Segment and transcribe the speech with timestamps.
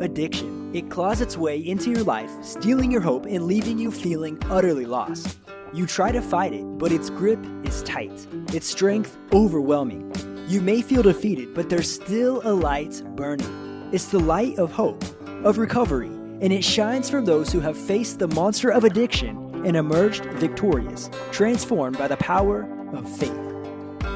[0.00, 0.74] Addiction.
[0.74, 4.86] It claws its way into your life, stealing your hope and leaving you feeling utterly
[4.86, 5.38] lost.
[5.72, 10.12] You try to fight it, but its grip is tight, its strength overwhelming.
[10.48, 13.88] You may feel defeated, but there's still a light burning.
[13.92, 15.04] It's the light of hope,
[15.44, 19.76] of recovery, and it shines from those who have faced the monster of addiction and
[19.76, 23.30] emerged victorious, transformed by the power of faith.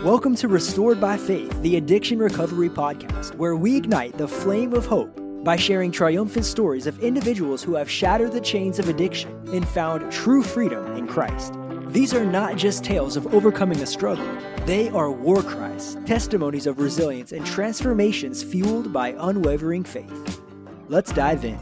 [0.05, 4.85] Welcome to Restored by Faith, the Addiction Recovery Podcast, where we ignite the flame of
[4.85, 9.67] hope by sharing triumphant stories of individuals who have shattered the chains of addiction and
[9.67, 11.55] found true freedom in Christ.
[11.89, 14.29] These are not just tales of overcoming a struggle,
[14.67, 20.43] they are war cries, testimonies of resilience, and transformations fueled by unwavering faith.
[20.89, 21.59] Let's dive in.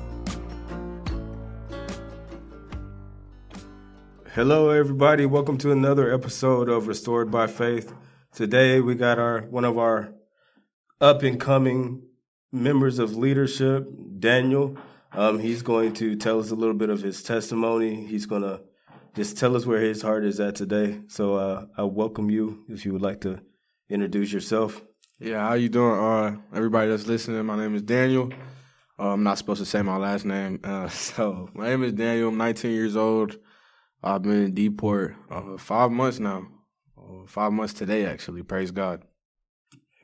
[4.35, 5.25] Hello, everybody.
[5.25, 7.95] Welcome to another episode of Restored by Faith.
[8.33, 10.13] Today, we got our one of our
[11.01, 12.03] up and coming
[12.57, 13.89] members of leadership,
[14.19, 14.77] Daniel.
[15.13, 18.05] Um, he's going to tell us a little bit of his testimony.
[18.07, 18.61] He's going to
[19.15, 21.01] just tell us where his heart is at today.
[21.09, 23.41] So uh, I welcome you if you would like to
[23.89, 24.83] introduce yourself.
[25.19, 25.99] Yeah, how you doing?
[25.99, 28.31] Uh, everybody that's listening, my name is Daniel.
[28.99, 30.61] Uh, I'm not supposed to say my last name.
[30.65, 32.29] Uh, so my name is Daniel.
[32.29, 33.37] I'm 19 years old.
[34.03, 36.47] I've been in D-Port uh, five months now.
[36.99, 38.43] Uh, five months today, actually.
[38.43, 39.03] Praise God.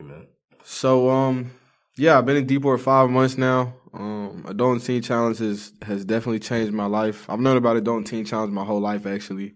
[0.00, 0.26] Amen.
[0.64, 1.50] So, um,
[1.96, 3.74] yeah, I've been in D-Port five months now.
[3.92, 7.28] Um, Adult Teen Challenge has, has definitely changed my life.
[7.28, 9.54] I've known about Adult Teen Challenge my whole life, actually.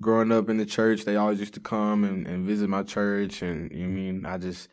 [0.00, 3.42] Growing up in the church, they always used to come and, and visit my church.
[3.42, 4.68] And you mean, I just,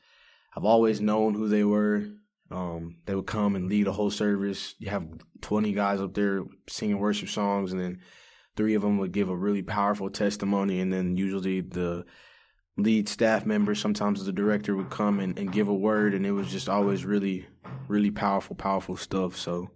[0.55, 2.05] I've always known who they were.
[2.52, 4.75] Um, they would come and lead a whole service.
[4.77, 5.08] You have
[5.41, 8.02] 20 guys up there singing worship songs, and then
[8.55, 12.05] three of them would give a really powerful testimony, and then usually the
[12.77, 16.31] lead staff member, sometimes the director, would come and, and give a word, and it
[16.31, 17.45] was just always really,
[17.88, 19.36] really powerful, powerful stuff.
[19.38, 19.72] So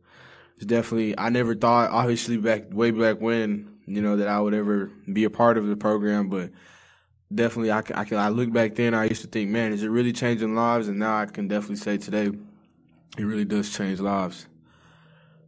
[0.55, 4.53] it's definitely I never thought, obviously back way back when, you know, that I would
[4.53, 6.51] ever be a part of the program, but
[7.33, 10.13] definitely I I I look back then I used to think, man, is it really
[10.13, 10.88] changing lives?
[10.88, 12.31] And now I can definitely say today,
[13.17, 14.47] it really does change lives.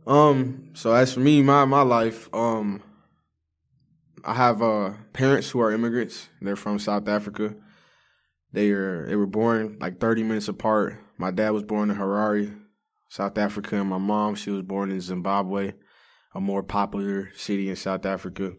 [0.06, 2.82] Um, so as for me, my my life, um,
[4.28, 6.28] I have uh, parents who are immigrants.
[6.42, 7.56] They're from South Africa.
[8.52, 11.02] They are they were born like 30 minutes apart.
[11.18, 12.60] My dad was born in Harare,
[13.08, 15.76] South Africa, and my mom she was born in Zimbabwe,
[16.36, 18.52] a more popular city in South Africa.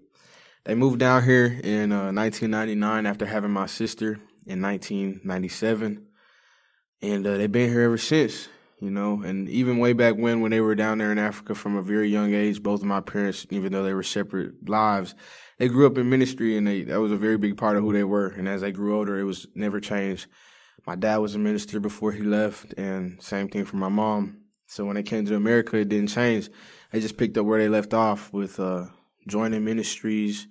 [0.64, 6.06] They moved down here in uh, 1999 after having my sister in 1997,
[7.02, 8.48] and uh, they've been here ever since.
[8.80, 11.74] You know, and even way back when, when they were down there in Africa from
[11.74, 15.16] a very young age, both of my parents, even though they were separate lives,
[15.58, 17.92] they grew up in ministry and they that was a very big part of who
[17.92, 18.28] they were.
[18.28, 20.28] And as they grew older, it was never changed.
[20.86, 24.42] My dad was a minister before he left, and same thing for my mom.
[24.66, 26.48] So when they came to America, it didn't change.
[26.92, 28.86] They just picked up where they left off with uh,
[29.26, 30.46] joining ministries,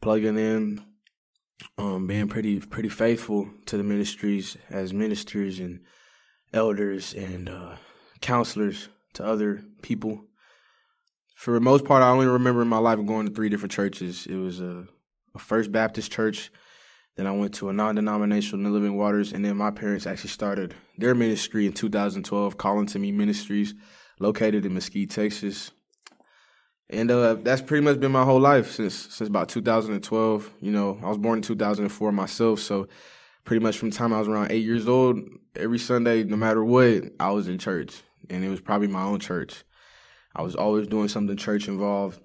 [0.00, 0.84] plugging in,
[1.78, 5.80] um, being pretty pretty faithful to the ministries as ministers and
[6.52, 7.76] elders and uh,
[8.20, 10.24] counselors to other people
[11.42, 14.26] for the most part, I only remember in my life going to three different churches.
[14.26, 14.86] It was a,
[15.34, 16.52] a First Baptist church,
[17.16, 21.16] then I went to a non-denominational Living Waters, and then my parents actually started their
[21.16, 23.74] ministry in 2012, Calling to Me Ministries,
[24.20, 25.72] located in Mesquite, Texas.
[26.88, 30.48] And uh, that's pretty much been my whole life since since about 2012.
[30.60, 32.86] You know, I was born in 2004 myself, so
[33.44, 35.18] pretty much from the time I was around eight years old,
[35.56, 39.20] every Sunday, no matter what, I was in church, and it was probably my own
[39.20, 39.64] church.
[40.34, 42.20] I was always doing something church involved.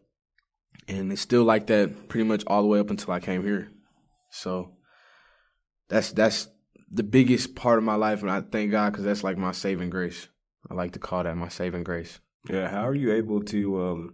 [0.87, 3.69] And it's still like that pretty much all the way up until I came here.
[4.29, 4.77] So
[5.89, 6.47] that's that's
[6.89, 9.89] the biggest part of my life, and I thank God because that's like my saving
[9.89, 10.27] grace.
[10.69, 12.19] I like to call that my saving grace.
[12.49, 14.13] Yeah, how are you able to um,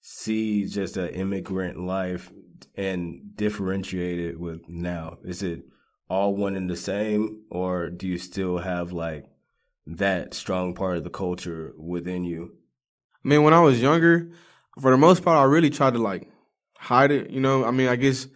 [0.00, 2.30] see just an immigrant life
[2.74, 5.18] and differentiate it with now?
[5.24, 5.64] Is it
[6.08, 9.26] all one and the same, or do you still have like
[9.86, 12.52] that strong part of the culture within you?
[13.24, 14.30] I mean, when I was younger,
[14.80, 16.30] for the most part, I really tried to like
[16.78, 17.30] hide it.
[17.30, 18.28] You know, I mean, I guess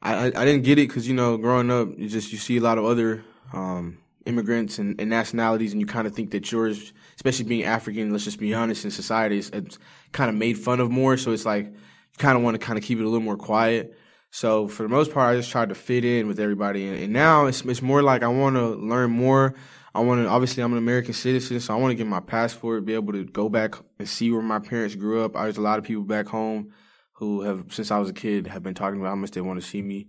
[0.00, 2.60] I I, didn't get it because you know, growing up, you just you see a
[2.60, 6.92] lot of other um, immigrants and, and, nationalities, and you kind of think that yours,
[7.16, 9.78] especially being African, let's just be honest, in society, it's, it's
[10.12, 11.16] kind of made fun of more.
[11.16, 13.36] So it's like you kind of want to kind of keep it a little more
[13.36, 13.96] quiet.
[14.30, 17.12] So for the most part, I just tried to fit in with everybody, and, and
[17.12, 19.54] now it's it's more like I want to learn more
[19.94, 22.84] I want to, obviously, I'm an American citizen, so I want to get my passport,
[22.84, 25.32] be able to go back and see where my parents grew up.
[25.32, 26.72] There's a lot of people back home
[27.14, 29.60] who have, since I was a kid, have been talking about how much they want
[29.60, 30.08] to see me,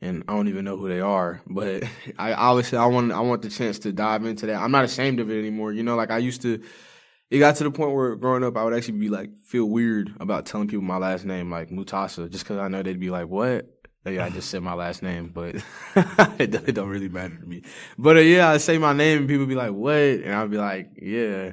[0.00, 1.42] and I don't even know who they are.
[1.46, 1.84] But
[2.18, 4.62] I obviously, I want, I want the chance to dive into that.
[4.62, 5.72] I'm not ashamed of it anymore.
[5.72, 6.62] You know, like I used to,
[7.30, 10.14] it got to the point where growing up, I would actually be like feel weird
[10.20, 13.28] about telling people my last name, like Mutasa, just because I know they'd be like,
[13.28, 13.66] "What?"
[14.06, 15.56] Yeah, I just said my last name, but
[16.40, 17.62] it, it, don't, really matter to me.
[17.98, 20.56] But uh, yeah, I say my name and people be like, "What?" and I'd be
[20.56, 21.52] like, "Yeah,"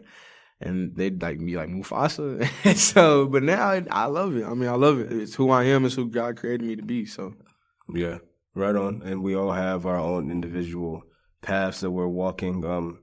[0.62, 2.48] and they'd like be like Mufasa.
[2.78, 4.46] so, but now I, I love it.
[4.46, 5.12] I mean, I love it.
[5.12, 5.86] It's who I am.
[5.86, 7.06] It's who God created me to be.
[7.06, 7.34] So,
[7.94, 8.20] yeah,
[8.54, 9.02] right on.
[9.04, 11.04] And we all have our own individual
[11.42, 12.64] paths that we're walking.
[12.66, 13.00] Um,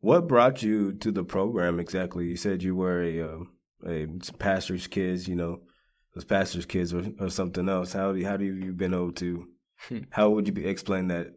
[0.00, 2.26] what brought you to the program exactly?
[2.26, 3.38] You said you were a uh,
[3.86, 4.06] a
[4.38, 5.60] pastor's kids, you know,
[6.14, 7.92] those pastor's kids or, or something else.
[7.92, 9.48] How do how do you been able to?
[9.88, 9.98] Hmm.
[10.10, 11.34] how would you be, explain that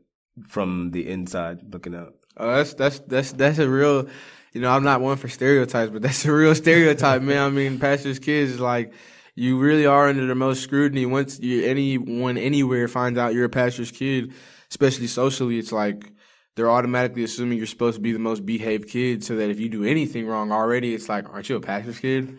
[0.47, 2.13] from the inside looking out?
[2.37, 4.07] Oh, that's that's that's that's a real.
[4.53, 7.43] You know, I'm not one for stereotypes, but that's a real stereotype, man.
[7.43, 8.93] I mean, pastor's kids is like
[9.35, 13.49] you really are under the most scrutiny once you anyone anywhere finds out you're a
[13.49, 14.33] pastor's kid,
[14.69, 15.59] especially socially.
[15.59, 16.11] It's like
[16.59, 19.69] they're automatically assuming you're supposed to be the most behaved kid so that if you
[19.69, 22.37] do anything wrong already, it's like, aren't you a pastor's kid?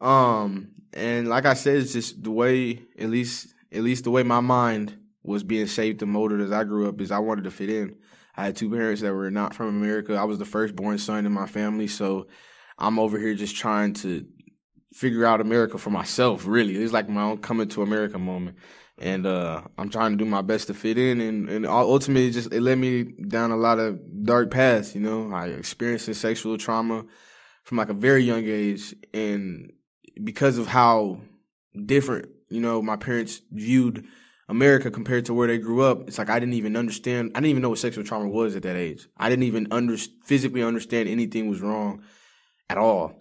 [0.00, 4.24] Um, and like I said, it's just the way, at least, at least the way
[4.24, 7.52] my mind was being shaped and molded as I grew up is I wanted to
[7.52, 7.94] fit in.
[8.36, 10.16] I had two parents that were not from America.
[10.16, 12.26] I was the firstborn son in my family, so
[12.76, 14.26] I'm over here just trying to
[14.92, 16.44] figure out America for myself.
[16.44, 18.56] Really, it's like my own coming to America moment
[19.00, 22.32] and uh, I'm trying to do my best to fit in, and, and ultimately, it
[22.32, 24.94] just it led me down a lot of dark paths.
[24.94, 27.04] You know, I experienced sexual trauma
[27.64, 29.72] from like a very young age, and
[30.22, 31.22] because of how
[31.86, 34.06] different, you know, my parents viewed
[34.50, 37.30] America compared to where they grew up, it's like I didn't even understand.
[37.34, 39.08] I didn't even know what sexual trauma was at that age.
[39.16, 42.02] I didn't even under physically understand anything was wrong
[42.68, 43.18] at all,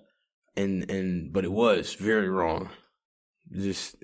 [0.57, 2.69] and and but it was very wrong.
[3.51, 3.95] Just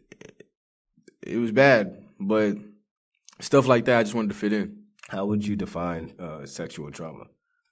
[1.26, 2.58] it was bad, but
[3.40, 4.84] stuff like that, I just wanted to fit in.
[5.10, 7.26] How would you define uh, sexual trauma?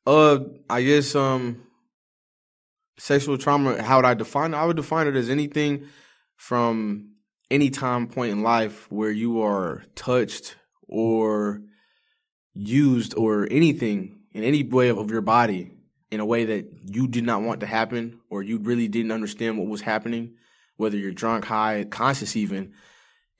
[0.05, 0.39] Uh,
[0.69, 1.63] I guess um,
[2.97, 3.81] sexual trauma.
[3.81, 4.57] How would I define it?
[4.57, 5.87] I would define it as anything
[6.35, 7.13] from
[7.49, 10.55] any time point in life where you are touched
[10.87, 11.61] or
[12.53, 15.71] used or anything in any way of your body
[16.11, 19.57] in a way that you did not want to happen or you really didn't understand
[19.57, 20.35] what was happening,
[20.77, 22.73] whether you're drunk, high, conscious even,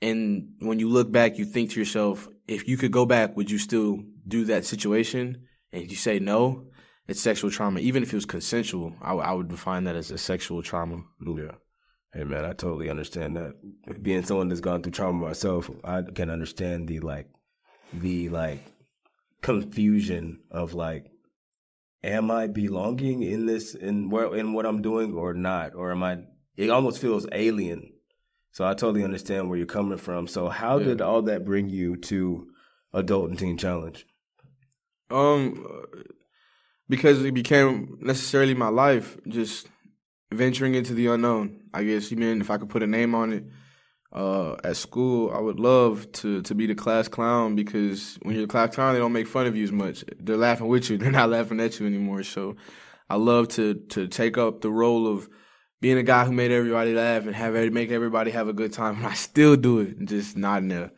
[0.04, 3.50] and when you look back, you think to yourself, if you could go back, would
[3.50, 5.46] you still do that situation?
[5.72, 6.66] And you say no,
[7.08, 7.80] it's sexual trauma.
[7.80, 11.04] Even if it was consensual, I, I would define that as a sexual trauma.
[11.26, 11.52] Yeah.
[12.12, 13.54] Hey man, I totally understand that.
[14.02, 17.30] Being someone that's gone through trauma myself, I can understand the like,
[17.94, 18.60] the like
[19.40, 21.06] confusion of like,
[22.02, 26.02] am I belonging in this in where in what I'm doing or not, or am
[26.02, 26.18] I?
[26.56, 27.93] It almost feels alien
[28.54, 30.28] so I totally understand where you're coming from.
[30.28, 30.84] So how yeah.
[30.84, 32.46] did all that bring you to
[32.92, 34.06] Adult and Teen Challenge?
[35.10, 35.66] Um,
[36.88, 39.66] because it became necessarily my life, just
[40.32, 41.62] venturing into the unknown.
[41.74, 43.44] I guess you mean if I could put a name on it.
[44.12, 48.46] Uh, at school, I would love to to be the class clown because when you're
[48.46, 50.04] the class clown, they don't make fun of you as much.
[50.20, 50.96] They're laughing with you.
[50.98, 52.22] They're not laughing at you anymore.
[52.22, 52.54] So,
[53.10, 55.28] I love to to take up the role of
[55.84, 58.96] being a guy who made everybody laugh and have make everybody have a good time.
[58.96, 60.90] And I still do it, just not in a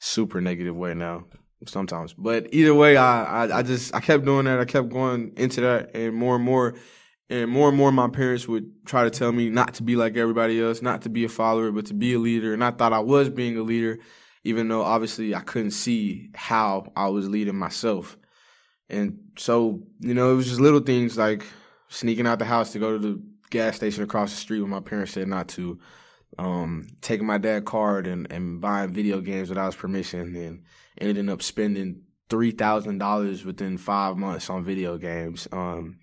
[0.00, 1.26] super negative way now
[1.64, 2.12] sometimes.
[2.12, 4.58] But either way, I, I, I just I kept doing that.
[4.58, 6.74] I kept going into that, and more and more,
[7.30, 10.16] and more and more, my parents would try to tell me not to be like
[10.16, 12.52] everybody else, not to be a follower, but to be a leader.
[12.52, 14.00] And I thought I was being a leader,
[14.42, 18.16] even though obviously I couldn't see how I was leading myself.
[18.90, 21.46] And so, you know, it was just little things like
[21.90, 23.22] sneaking out the house to go to the
[23.52, 25.78] gas station across the street when my parents said not to.
[26.38, 30.62] Um, taking my dad card and, and buying video games without his permission and
[30.96, 35.46] ended up spending three thousand dollars within five months on video games.
[35.52, 35.98] Um,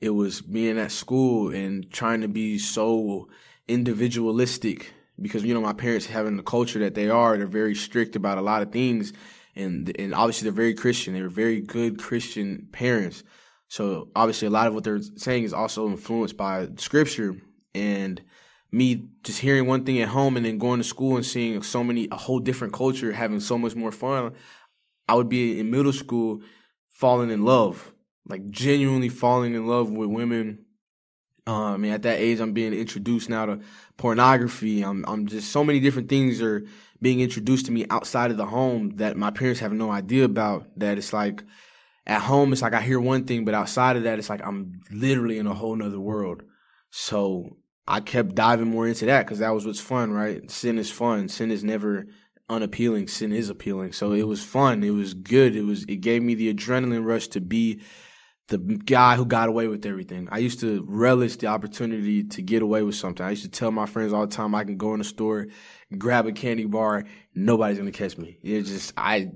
[0.00, 3.28] it was being at school and trying to be so
[3.66, 8.16] individualistic because you know my parents having the culture that they are, they're very strict
[8.16, 9.12] about a lot of things,
[9.54, 11.14] and and obviously they're very Christian.
[11.14, 13.22] They were very good Christian parents.
[13.72, 17.36] So obviously, a lot of what they're saying is also influenced by scripture
[17.74, 18.20] and
[18.70, 21.82] me just hearing one thing at home and then going to school and seeing so
[21.82, 24.34] many a whole different culture, having so much more fun.
[25.08, 26.42] I would be in middle school
[26.90, 27.94] falling in love,
[28.28, 30.66] like genuinely falling in love with women.
[31.46, 33.60] Um, mean, at that age, I'm being introduced now to
[33.96, 34.82] pornography.
[34.82, 36.62] I'm, I'm just so many different things are
[37.00, 40.66] being introduced to me outside of the home that my parents have no idea about.
[40.76, 41.42] That it's like
[42.06, 44.80] at home it's like I hear one thing, but outside of that, it's like I'm
[44.90, 46.42] literally in a whole nother world.
[46.90, 47.56] So
[47.86, 50.48] I kept diving more into that because that was what's fun, right?
[50.50, 51.28] Sin is fun.
[51.28, 52.06] Sin is never
[52.48, 53.08] unappealing.
[53.08, 53.92] Sin is appealing.
[53.92, 54.28] So it mm-hmm.
[54.28, 54.82] was fun.
[54.82, 55.56] It was good.
[55.56, 57.82] It was it gave me the adrenaline rush to be
[58.48, 60.28] the guy who got away with everything.
[60.30, 63.24] I used to relish the opportunity to get away with something.
[63.24, 65.46] I used to tell my friends all the time I can go in the store,
[65.96, 67.04] grab a candy bar,
[67.34, 68.38] nobody's gonna catch me.
[68.42, 69.30] It just I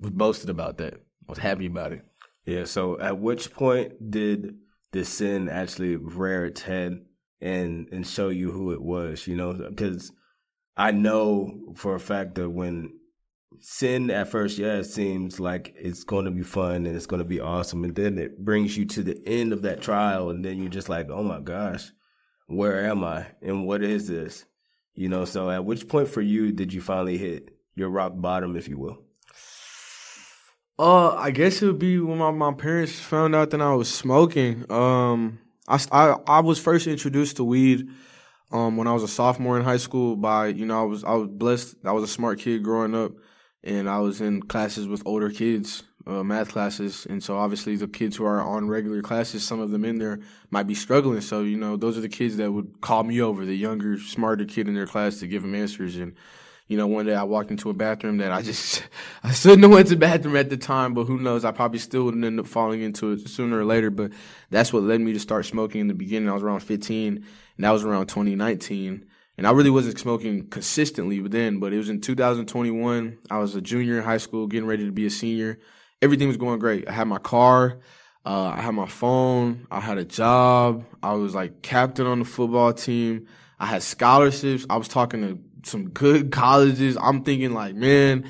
[0.00, 0.94] was boasted about that.
[0.94, 2.04] I was happy about it.
[2.48, 2.64] Yeah.
[2.64, 4.56] So, at which point did
[4.92, 7.04] the sin actually rear its head
[7.42, 9.26] and and show you who it was?
[9.26, 10.12] You know, because
[10.74, 12.98] I know for a fact that when
[13.60, 17.20] sin at first, yeah, it seems like it's going to be fun and it's going
[17.20, 20.42] to be awesome, and then it brings you to the end of that trial, and
[20.42, 21.92] then you're just like, oh my gosh,
[22.46, 24.46] where am I and what is this?
[24.94, 25.26] You know.
[25.26, 28.78] So, at which point for you did you finally hit your rock bottom, if you
[28.78, 29.04] will?
[30.78, 33.92] Uh, I guess it would be when my, my parents found out that I was
[33.92, 34.64] smoking.
[34.70, 37.88] Um, I, I, I was first introduced to weed
[38.52, 41.14] um, when I was a sophomore in high school by, you know, I was I
[41.14, 41.76] was blessed.
[41.84, 43.12] I was a smart kid growing up
[43.64, 47.06] and I was in classes with older kids, uh, math classes.
[47.10, 50.20] And so obviously the kids who are on regular classes, some of them in there
[50.50, 51.20] might be struggling.
[51.22, 54.44] So, you know, those are the kids that would call me over, the younger, smarter
[54.44, 55.96] kid in their class to give them answers.
[55.96, 56.14] And
[56.68, 58.84] you know, one day I walked into a bathroom that I just,
[59.22, 61.44] I shouldn't have went to the bathroom at the time, but who knows?
[61.44, 63.90] I probably still would end up falling into it sooner or later.
[63.90, 64.12] But
[64.50, 66.28] that's what led me to start smoking in the beginning.
[66.28, 69.06] I was around 15 and that was around 2019.
[69.38, 73.18] And I really wasn't smoking consistently then, but it was in 2021.
[73.30, 75.60] I was a junior in high school, getting ready to be a senior.
[76.02, 76.88] Everything was going great.
[76.88, 77.78] I had my car.
[78.26, 79.66] Uh, I had my phone.
[79.70, 80.84] I had a job.
[81.02, 83.26] I was like captain on the football team.
[83.58, 84.66] I had scholarships.
[84.68, 86.96] I was talking to some good colleges.
[87.00, 88.28] I'm thinking like, man,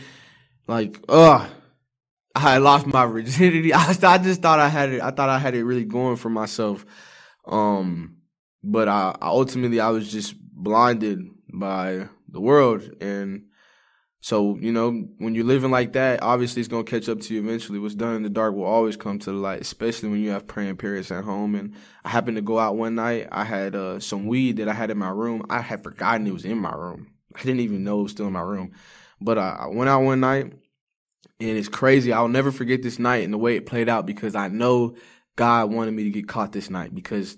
[0.66, 1.49] like, ugh,
[2.35, 3.73] I lost my virginity.
[3.75, 5.02] I, I just thought I had it.
[5.02, 6.85] I thought I had it really going for myself.
[7.47, 8.18] Um,
[8.62, 11.20] but I, I ultimately I was just blinded
[11.52, 13.44] by the world and
[14.20, 17.35] so, you know, when you're living like that, obviously it's going to catch up to
[17.35, 17.78] you eventually.
[17.78, 20.47] What's done in the dark will always come to the light, especially when you have
[20.47, 21.54] praying parents at home.
[21.54, 23.28] And I happened to go out one night.
[23.30, 25.47] I had uh, some weed that I had in my room.
[25.49, 27.12] I had forgotten it was in my room.
[27.38, 28.73] I didn't even know it was still in my room.
[29.21, 30.52] But I, I went out one night
[31.40, 32.12] and it's crazy.
[32.12, 34.97] I'll never forget this night and the way it played out because I know
[35.37, 37.37] God wanted me to get caught this night because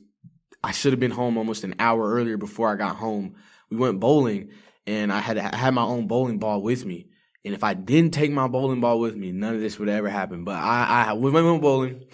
[0.62, 3.36] I should have been home almost an hour earlier before I got home.
[3.70, 4.50] We went bowling
[4.86, 7.08] and I had I had my own bowling ball with me.
[7.44, 10.08] And if I didn't take my bowling ball with me, none of this would ever
[10.08, 10.44] happen.
[10.44, 12.04] But I, I we went bowling,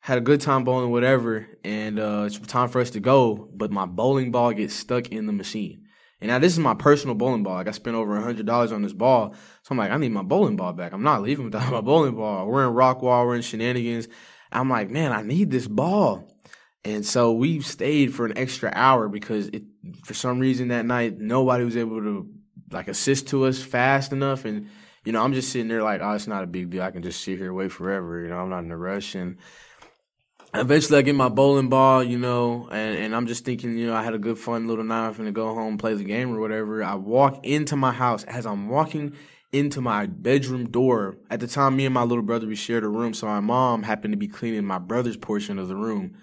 [0.00, 3.48] had a good time bowling, whatever, and uh, it's time for us to go.
[3.52, 5.86] But my bowling ball gets stuck in the machine.
[6.20, 7.54] And now this is my personal bowling ball.
[7.54, 10.12] Like I spent over a hundred dollars on this ball, so I'm like, I need
[10.12, 10.92] my bowling ball back.
[10.92, 12.46] I'm not leaving without my bowling ball.
[12.46, 14.08] We're in Rockwall, we're in shenanigans.
[14.52, 16.28] I'm like, man, I need this ball.
[16.84, 19.64] And so we stayed for an extra hour because it,
[20.04, 22.28] for some reason that night, nobody was able to
[22.70, 24.44] like assist to us fast enough.
[24.44, 24.68] And,
[25.04, 26.82] you know, I'm just sitting there like, oh, it's not a big deal.
[26.82, 28.22] I can just sit here wait forever.
[28.22, 29.14] You know, I'm not in a rush.
[29.14, 29.36] And
[30.54, 33.94] eventually I get my bowling ball, you know, and, and I'm just thinking, you know,
[33.94, 36.40] I had a good fun little night and to go home, play the game or
[36.40, 36.82] whatever.
[36.82, 39.14] I walk into my house as I'm walking
[39.52, 41.16] into my bedroom door.
[41.28, 43.14] At the time, me and my little brother, we shared a room.
[43.14, 46.16] So my mom happened to be cleaning my brother's portion of the room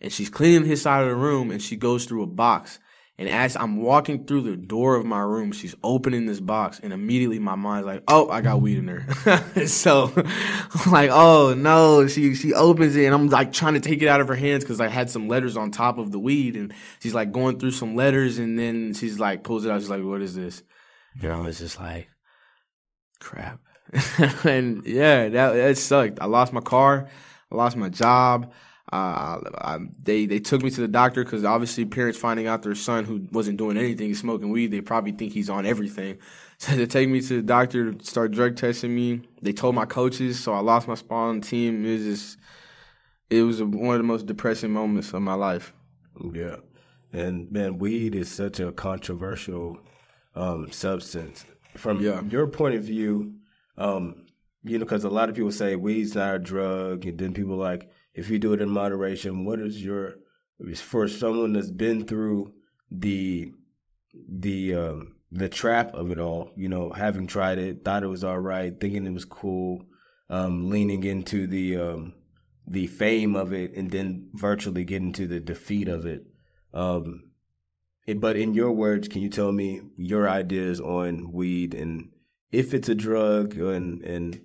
[0.00, 2.78] and she's cleaning his side of the room and she goes through a box.
[3.18, 6.92] And as I'm walking through the door of my room, she's opening this box, and
[6.92, 12.06] immediately my mind's like, "Oh, I got weed in there." so, I'm like, "Oh no!"
[12.08, 14.64] She she opens it, and I'm like trying to take it out of her hands
[14.64, 17.70] because I had some letters on top of the weed, and she's like going through
[17.70, 19.80] some letters, and then she's like pulls it out.
[19.80, 20.62] She's like, "What is this?"
[21.22, 22.08] And I was just like,
[23.18, 23.60] "Crap!"
[24.44, 26.18] and yeah, that that sucked.
[26.20, 27.08] I lost my car,
[27.50, 28.52] I lost my job.
[28.92, 32.76] Uh, I, they they took me to the doctor because obviously parents finding out their
[32.76, 36.18] son who wasn't doing anything smoking weed, they probably think he's on everything.
[36.58, 39.20] So they take me to the doctor to start drug testing me.
[39.42, 41.84] They told my coaches, so I lost my spot on the team.
[41.84, 42.38] It was just,
[43.28, 45.74] it was one of the most depressing moments of my life.
[46.32, 46.56] Yeah,
[47.12, 49.78] and man, weed is such a controversial
[50.34, 51.44] um, substance.
[51.76, 52.22] From yeah.
[52.22, 53.34] your point of view,
[53.76, 54.24] um,
[54.64, 57.56] you know, because a lot of people say weed's not a drug, and then people
[57.56, 60.14] like if you do it in moderation, what is your
[60.76, 62.52] for someone that's been through
[62.90, 63.52] the
[64.28, 68.24] the um, the trap of it all, you know, having tried it, thought it was
[68.24, 69.84] all right, thinking it was cool,
[70.30, 72.14] um, leaning into the um,
[72.66, 76.24] the fame of it, and then virtually getting to the defeat of it.
[76.72, 77.30] Um,
[78.06, 78.18] it.
[78.18, 82.10] But in your words, can you tell me your ideas on weed and
[82.52, 84.40] if it's a drug and and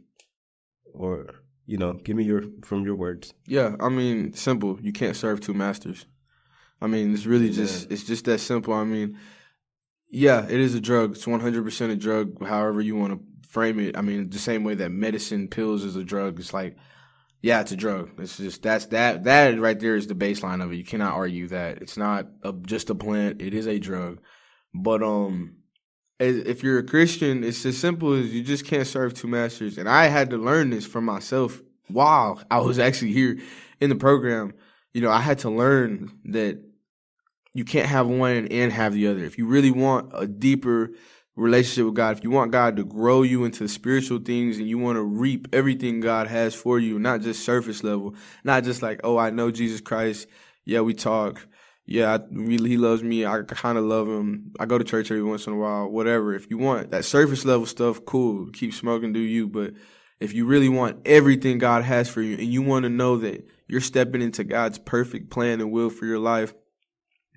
[0.94, 1.41] or
[1.72, 3.34] you know, give me your from your words.
[3.48, 4.78] Yeah, I mean, simple.
[4.82, 6.06] You can't serve two masters.
[6.82, 8.74] I mean, it's really just it's just that simple.
[8.74, 9.18] I mean,
[10.10, 11.14] yeah, it is a drug.
[11.16, 12.46] It's one hundred percent a drug.
[12.46, 13.98] However you want to frame it.
[13.98, 16.40] I mean, the same way that medicine pills is a drug.
[16.42, 16.76] It's like
[17.42, 18.12] Yeah, it's a drug.
[18.20, 20.76] It's just that's that that right there is the baseline of it.
[20.76, 23.42] You cannot argue that it's not a, just a plant.
[23.42, 24.20] It is a drug.
[24.74, 25.58] But um,
[26.22, 29.78] if you're a Christian, it's as simple as you just can't serve two masters.
[29.78, 33.40] And I had to learn this for myself while I was actually here
[33.80, 34.54] in the program.
[34.94, 36.60] You know, I had to learn that
[37.54, 39.24] you can't have one and have the other.
[39.24, 40.92] If you really want a deeper
[41.36, 44.78] relationship with God, if you want God to grow you into spiritual things and you
[44.78, 49.02] want to reap everything God has for you, not just surface level, not just like,
[49.04, 50.28] oh, I know Jesus Christ.
[50.66, 51.48] Yeah, we talk.
[51.86, 53.26] Yeah, I, really, he loves me.
[53.26, 54.54] I kind of love him.
[54.60, 56.34] I go to church every once in a while, whatever.
[56.34, 58.50] If you want that surface level stuff, cool.
[58.52, 59.48] Keep smoking, do you.
[59.48, 59.74] But
[60.20, 63.46] if you really want everything God has for you and you want to know that
[63.68, 66.54] you're stepping into God's perfect plan and will for your life,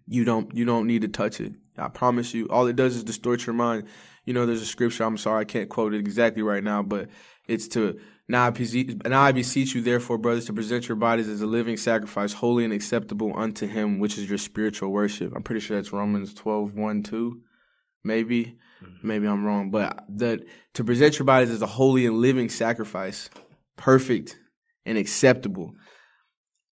[0.07, 1.55] you don't you don't need to touch it.
[1.77, 2.47] I promise you.
[2.49, 3.85] All it does is distort your mind.
[4.25, 5.05] You know, there's a scripture.
[5.05, 7.09] I'm sorry, I can't quote it exactly right now, but
[7.49, 11.29] it's to now I, beseech, now I beseech you, therefore, brothers, to present your bodies
[11.29, 15.33] as a living sacrifice, holy and acceptable unto Him, which is your spiritual worship.
[15.37, 17.41] I'm pretty sure that's Romans 12, 1, 2,
[18.03, 18.57] maybe.
[18.83, 19.07] Mm-hmm.
[19.07, 20.41] Maybe I'm wrong, but that
[20.75, 23.29] to present your bodies as a holy and living sacrifice,
[23.77, 24.39] perfect
[24.87, 25.75] and acceptable.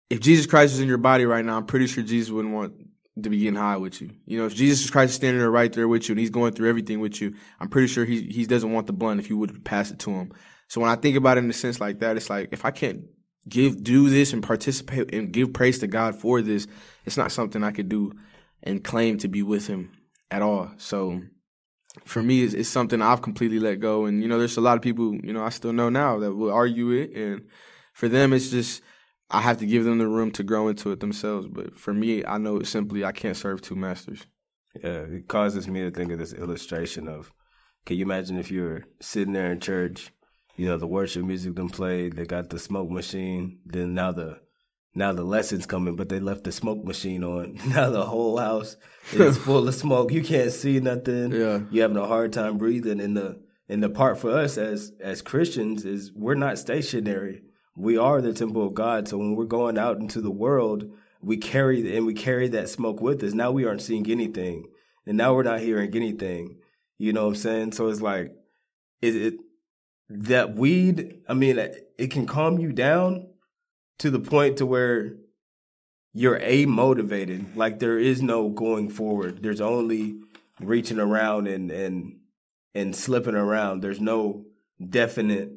[0.09, 2.73] If Jesus Christ is in your body right now, I'm pretty sure Jesus wouldn't want
[3.21, 4.11] to be getting high with you.
[4.25, 6.53] You know, if Jesus Christ is standing there right there with you and he's going
[6.53, 9.37] through everything with you, I'm pretty sure he he doesn't want the blunt if you
[9.37, 10.31] would pass it to him.
[10.71, 12.71] So when I think about it in a sense like that, it's like if I
[12.71, 13.01] can't
[13.49, 16.65] give do this and participate and give praise to God for this,
[17.03, 18.13] it's not something I could do
[18.63, 19.91] and claim to be with him
[20.31, 20.71] at all.
[20.77, 21.23] So
[22.05, 24.05] for me, it's, it's something I've completely let go.
[24.05, 26.33] And you know, there's a lot of people you know I still know now that
[26.33, 27.41] will argue it, and
[27.93, 28.81] for them, it's just
[29.29, 31.47] I have to give them the room to grow into it themselves.
[31.51, 34.25] But for me, I know simply I can't serve two masters.
[34.81, 37.29] Yeah, it causes me to think of this illustration of
[37.85, 40.13] can you imagine if you were sitting there in church,
[40.61, 44.39] you know, the worship music them played, they got the smoke machine, then now the
[44.93, 47.57] now the lessons coming, but they left the smoke machine on.
[47.67, 48.75] Now the whole house
[49.13, 50.11] is full of smoke.
[50.11, 51.31] You can't see nothing.
[51.31, 51.61] Yeah.
[51.71, 52.99] You're having a hard time breathing.
[52.99, 57.43] And the and the part for us as as Christians is we're not stationary
[57.75, 59.07] we are the temple of God.
[59.07, 63.01] So when we're going out into the world, we carry and we carry that smoke
[63.01, 63.33] with us.
[63.33, 64.65] Now we aren't seeing anything,
[65.05, 66.57] and now we're not hearing anything.
[66.97, 67.71] You know what I'm saying?
[67.73, 68.31] So it's like,
[69.01, 69.35] is it
[70.19, 71.21] that weed?
[71.27, 73.27] I mean, it can calm you down
[73.99, 75.15] to the point to where
[76.13, 77.55] you're a motivated.
[77.55, 79.41] Like there is no going forward.
[79.41, 80.19] There's only
[80.59, 82.19] reaching around and and
[82.73, 83.81] and slipping around.
[83.81, 84.45] There's no
[84.89, 85.51] definite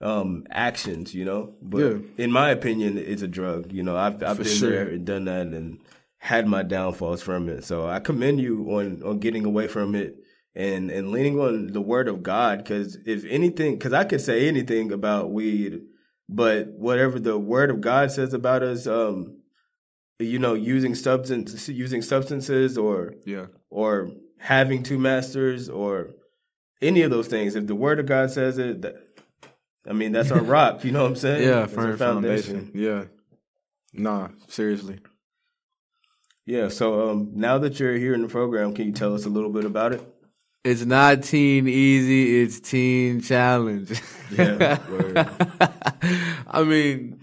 [0.00, 1.54] um, actions, you know.
[1.62, 1.98] But yeah.
[2.18, 3.72] in my opinion, it's a drug.
[3.72, 4.70] You know, I've I've For been sure.
[4.70, 5.78] there and done that and
[6.18, 7.64] had my downfalls from it.
[7.64, 10.16] So I commend you on on getting away from it
[10.54, 12.58] and and leaning on the word of God.
[12.58, 15.82] Because if anything, because I could say anything about weed,
[16.28, 19.38] but whatever the word of God says about us, um,
[20.18, 26.10] you know, using substance using substances or yeah or having two masters or
[26.82, 27.54] any of those things.
[27.54, 28.96] If the word of God says it, that,
[29.86, 30.84] I mean, that's our rock.
[30.84, 31.46] You know what I'm saying?
[31.46, 32.66] Yeah, firm foundation.
[32.66, 32.72] foundation.
[32.74, 33.04] Yeah.
[33.92, 35.00] Nah, seriously.
[36.46, 36.68] Yeah.
[36.68, 39.50] So um, now that you're here in the program, can you tell us a little
[39.50, 40.02] bit about it?
[40.62, 42.42] It's not teen easy.
[42.42, 44.00] It's teen challenge.
[44.30, 44.78] Yeah.
[46.46, 47.18] I mean,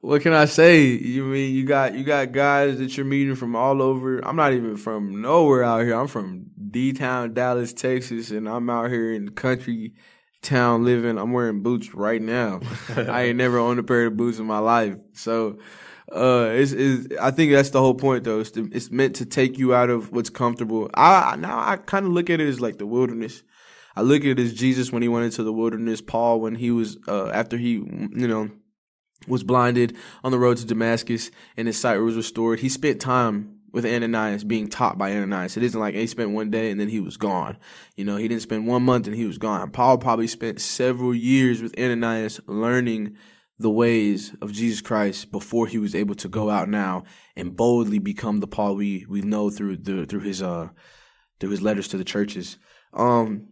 [0.00, 0.84] what can I say?
[0.84, 4.20] You mean you got you got guys that you're meeting from all over.
[4.20, 5.94] I'm not even from nowhere out here.
[5.94, 9.92] I'm from D Town, Dallas, Texas, and I'm out here in the country
[10.40, 11.18] town living.
[11.18, 12.60] I'm wearing boots right now.
[12.96, 14.96] I ain't never owned a pair of boots in my life.
[15.12, 15.58] So,
[16.14, 18.40] uh, it's, it's, I think that's the whole point though.
[18.40, 20.90] It's, it's meant to take you out of what's comfortable.
[20.94, 23.42] I, now I kind of look at it as like the wilderness.
[23.96, 26.70] I look at it as Jesus when he went into the wilderness, Paul when he
[26.70, 28.50] was, uh, after he, you know,
[29.26, 32.60] was blinded on the road to Damascus and his sight was restored.
[32.60, 35.56] He spent time with Ananias being taught by Ananias.
[35.56, 37.56] It isn't like he spent one day and then he was gone.
[37.96, 39.70] You know, he didn't spend one month and he was gone.
[39.70, 43.16] Paul probably spent several years with Ananias learning
[43.62, 47.04] the ways of Jesus Christ before he was able to go out now
[47.36, 50.68] and boldly become the Paul we, we know through the through his uh
[51.40, 52.58] through his letters to the churches.
[52.92, 53.48] Um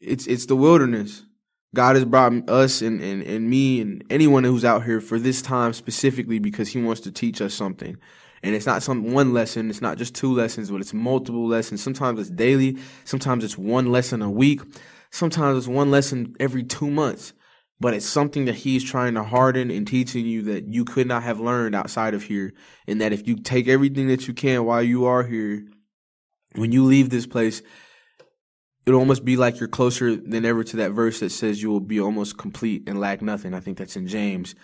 [0.00, 1.24] it's it's the wilderness.
[1.72, 5.40] God has brought us and, and, and me and anyone who's out here for this
[5.40, 7.96] time specifically because he wants to teach us something.
[8.42, 11.82] And it's not some one lesson, it's not just two lessons, but it's multiple lessons.
[11.82, 14.62] Sometimes it's daily, sometimes it's one lesson a week,
[15.10, 17.34] sometimes it's one lesson every two months.
[17.80, 21.22] But it's something that he's trying to harden and teaching you that you could not
[21.22, 22.52] have learned outside of here.
[22.86, 25.64] And that if you take everything that you can while you are here,
[26.56, 27.62] when you leave this place,
[28.84, 31.80] it'll almost be like you're closer than ever to that verse that says you will
[31.80, 33.54] be almost complete and lack nothing.
[33.54, 34.54] I think that's in James.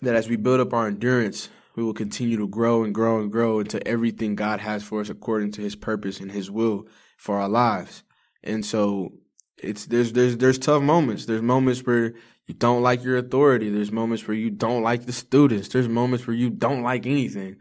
[0.00, 3.30] That as we build up our endurance, we will continue to grow and grow and
[3.30, 6.86] grow into everything God has for us according to his purpose and his will
[7.18, 8.02] for our lives.
[8.42, 9.12] And so
[9.58, 11.26] it's there's there's there's tough moments.
[11.26, 12.14] There's moments where
[12.46, 13.70] you don't like your authority.
[13.70, 15.68] There's moments where you don't like the students.
[15.68, 17.56] There's moments where you don't like anything.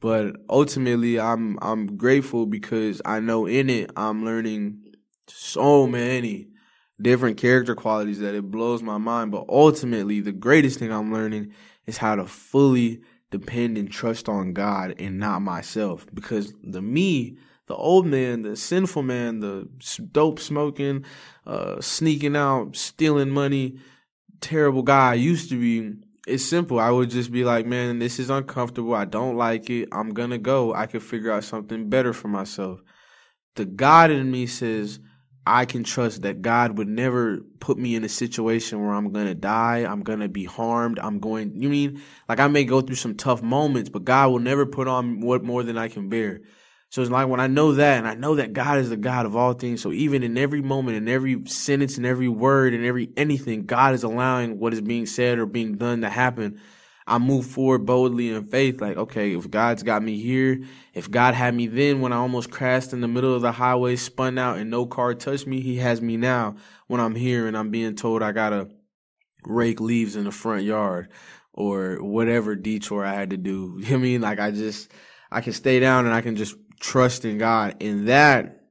[0.00, 4.82] But ultimately, I'm I'm grateful because I know in it I'm learning
[5.28, 6.48] so many
[7.00, 9.30] different character qualities that it blows my mind.
[9.30, 11.52] But ultimately, the greatest thing I'm learning
[11.86, 16.06] is how to fully depend and trust on God and not myself.
[16.12, 17.38] Because the me,
[17.70, 19.68] the old man, the sinful man, the
[20.10, 21.04] dope smoking,
[21.46, 23.78] uh, sneaking out, stealing money,
[24.40, 25.94] terrible guy I used to be
[26.26, 26.80] it's simple.
[26.80, 28.94] I would just be like, man, this is uncomfortable.
[28.94, 29.88] I don't like it.
[29.92, 30.74] I'm going to go.
[30.74, 32.80] I could figure out something better for myself.
[33.54, 34.98] The God in me says,
[35.46, 39.34] I can trust that God would never put me in a situation where I'm to
[39.34, 39.78] die.
[39.78, 40.98] I'm to be harmed.
[40.98, 44.40] I'm going, you mean, like I may go through some tough moments, but God will
[44.40, 46.40] never put on what more than I can bear.
[46.90, 49.24] So it's like when I know that, and I know that God is the God
[49.24, 49.80] of all things.
[49.80, 53.94] So even in every moment, in every sentence, in every word, in every anything, God
[53.94, 56.60] is allowing what is being said or being done to happen.
[57.06, 58.80] I move forward boldly in faith.
[58.80, 62.50] Like, okay, if God's got me here, if God had me then when I almost
[62.50, 65.76] crashed in the middle of the highway, spun out, and no car touched me, He
[65.76, 66.56] has me now
[66.88, 68.68] when I'm here and I'm being told I gotta
[69.44, 71.08] rake leaves in the front yard
[71.52, 73.78] or whatever detour I had to do.
[73.80, 74.20] You know I mean?
[74.20, 74.90] Like, I just,
[75.30, 77.76] I can stay down and I can just trust in God.
[77.80, 78.64] And that,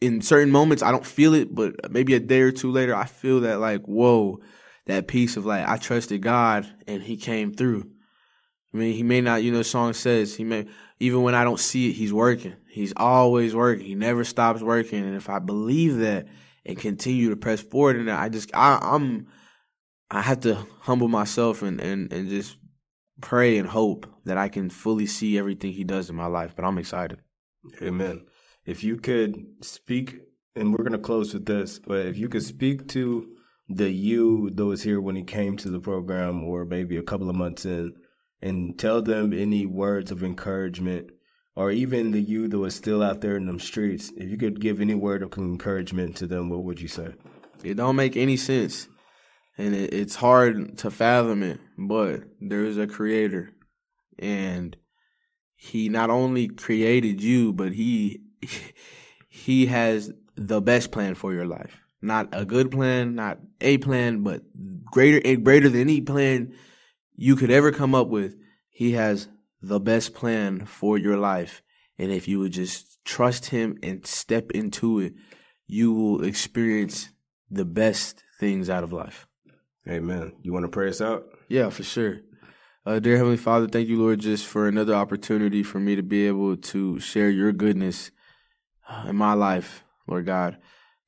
[0.00, 3.04] in certain moments, I don't feel it, but maybe a day or two later, I
[3.04, 4.40] feel that like, whoa,
[4.86, 7.90] that piece of like, I trusted God and He came through.
[8.72, 10.66] I mean, He may not, you know, the song says, He may,
[11.00, 12.54] even when I don't see it, He's working.
[12.68, 13.84] He's always working.
[13.84, 15.04] He never stops working.
[15.04, 16.26] And if I believe that
[16.66, 19.28] and continue to press forward that, I just, I, I'm,
[20.10, 22.56] I have to humble myself and, and, and just
[23.20, 26.54] pray and hope that I can fully see everything He does in my life.
[26.56, 27.20] But I'm excited.
[27.82, 28.26] Amen.
[28.64, 30.20] If you could speak,
[30.56, 33.28] and we're going to close with this, but if you could speak to
[33.68, 37.28] the you that was here when he came to the program, or maybe a couple
[37.28, 37.94] of months in,
[38.40, 41.10] and tell them any words of encouragement,
[41.56, 44.60] or even the you that was still out there in them streets, if you could
[44.60, 47.14] give any word of encouragement to them, what would you say?
[47.62, 48.88] It don't make any sense,
[49.56, 51.60] and it, it's hard to fathom it.
[51.78, 53.52] But there is a creator,
[54.18, 54.76] and
[55.64, 58.20] he not only created you, but he
[59.28, 61.80] he has the best plan for your life.
[62.02, 64.42] Not a good plan, not a plan, but
[64.84, 66.54] greater greater than any plan
[67.16, 68.36] you could ever come up with.
[68.68, 69.28] He has
[69.62, 71.62] the best plan for your life.
[71.98, 75.14] And if you would just trust him and step into it,
[75.66, 77.08] you will experience
[77.50, 79.26] the best things out of life.
[79.88, 80.32] Amen.
[80.42, 81.24] You want to pray us out?
[81.48, 82.20] Yeah, for sure.
[82.86, 86.26] Uh, dear Heavenly Father, thank you, Lord, just for another opportunity for me to be
[86.26, 88.10] able to share your goodness
[88.86, 90.58] uh, in my life, Lord God.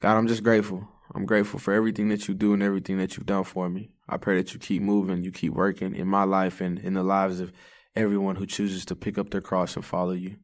[0.00, 0.88] God, I'm just grateful.
[1.14, 3.90] I'm grateful for everything that you do and everything that you've done for me.
[4.08, 7.02] I pray that you keep moving, you keep working in my life and in the
[7.02, 7.52] lives of
[7.94, 10.36] everyone who chooses to pick up their cross and follow you.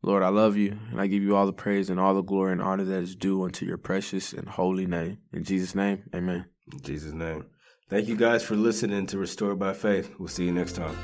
[0.00, 2.52] Lord, I love you, and I give you all the praise and all the glory
[2.52, 5.18] and honor that is due unto your precious and holy name.
[5.34, 6.46] In Jesus' name, amen.
[6.72, 7.44] In Jesus' name.
[7.92, 10.14] Thank you guys for listening to Restored by Faith.
[10.18, 10.96] We'll see you next time.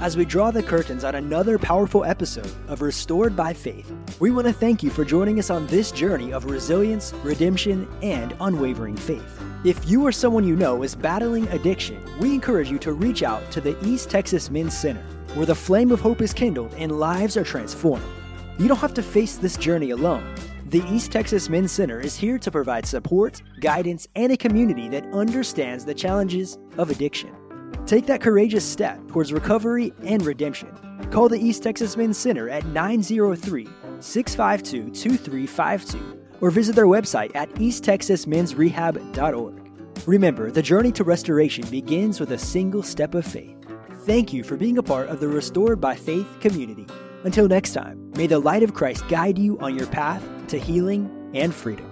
[0.00, 3.88] As we draw the curtains on another powerful episode of Restored by Faith,
[4.18, 8.34] we want to thank you for joining us on this journey of resilience, redemption, and
[8.40, 9.40] unwavering faith.
[9.64, 13.48] If you or someone you know is battling addiction, we encourage you to reach out
[13.52, 17.36] to the East Texas Men's Center, where the flame of hope is kindled and lives
[17.36, 18.02] are transformed.
[18.58, 20.34] You don't have to face this journey alone.
[20.72, 25.04] The East Texas Men's Center is here to provide support, guidance, and a community that
[25.12, 27.30] understands the challenges of addiction.
[27.84, 30.70] Take that courageous step towards recovery and redemption.
[31.10, 33.68] Call the East Texas Men's Center at 903
[34.00, 40.06] 652 2352 or visit their website at easttexasmensrehab.org.
[40.06, 43.58] Remember, the journey to restoration begins with a single step of faith.
[44.06, 46.86] Thank you for being a part of the Restored by Faith community.
[47.24, 51.10] Until next time, may the light of Christ guide you on your path to healing
[51.34, 51.91] and freedom.